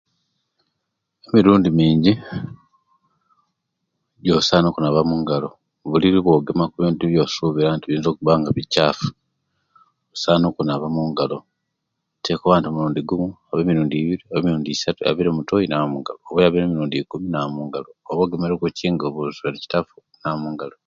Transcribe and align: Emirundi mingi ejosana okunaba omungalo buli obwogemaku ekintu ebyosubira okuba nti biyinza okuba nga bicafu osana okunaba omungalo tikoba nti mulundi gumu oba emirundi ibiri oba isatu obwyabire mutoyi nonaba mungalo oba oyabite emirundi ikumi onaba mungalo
Emirundi 1.27 1.69
mingi 1.79 2.13
ejosana 4.27 4.67
okunaba 4.69 4.99
omungalo 5.01 5.49
buli 5.89 6.07
obwogemaku 6.19 6.75
ekintu 6.79 7.03
ebyosubira 7.05 7.67
okuba 7.71 7.71
nti 7.75 7.85
biyinza 7.87 8.09
okuba 8.11 8.33
nga 8.39 8.51
bicafu 8.57 9.07
osana 10.13 10.45
okunaba 10.47 10.85
omungalo 10.89 11.37
tikoba 12.23 12.55
nti 12.57 12.67
mulundi 12.71 13.01
gumu 13.09 13.29
oba 13.49 13.61
emirundi 13.63 13.95
ibiri 13.99 14.23
oba 14.35 14.49
isatu 14.75 14.99
obwyabire 15.01 15.29
mutoyi 15.35 15.65
nonaba 15.67 15.91
mungalo 15.93 16.15
oba 16.27 16.39
oyabite 16.39 16.61
emirundi 16.67 16.95
ikumi 17.01 17.27
onaba 20.21 20.41
mungalo 20.51 20.75